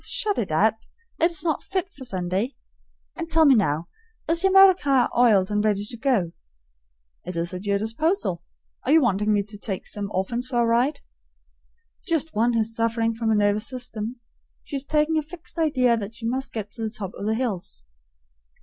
'""Shut 0.03 0.39
it 0.39 0.51
up; 0.51 0.79
it's 1.19 1.43
not 1.43 1.61
fit 1.61 1.87
for 1.87 2.03
Sunday. 2.05 2.55
And 3.15 3.29
tell 3.29 3.45
me 3.45 3.53
now, 3.53 3.87
is 4.27 4.43
yer 4.43 4.49
motor 4.49 4.73
car 4.73 5.11
iled 5.13 5.51
and 5.51 5.63
ready 5.63 5.85
to 5.85 5.95
go?" 5.95 6.31
"It 7.23 7.35
is 7.35 7.53
at 7.53 7.67
your 7.67 7.77
disposal. 7.77 8.41
Are 8.83 8.91
you 8.93 8.99
wanting 9.01 9.31
me 9.31 9.43
to 9.43 9.59
take 9.59 9.85
some 9.85 10.09
orphans 10.11 10.47
for 10.47 10.59
a 10.59 10.65
ride?" 10.65 11.01
"Just 12.07 12.33
one 12.33 12.53
who's 12.53 12.73
sufferin' 12.75 13.13
from 13.13 13.29
a 13.29 13.35
nervous 13.35 13.67
system. 13.67 14.15
She's 14.63 14.85
taken 14.85 15.17
a 15.17 15.21
fixed 15.21 15.59
idea 15.59 15.95
that 15.95 16.15
she 16.15 16.25
must 16.25 16.51
get 16.51 16.71
to 16.71 16.81
the 16.81 16.89
top 16.89 17.11
o' 17.15 17.23
the 17.23 17.35
hills." 17.35 17.83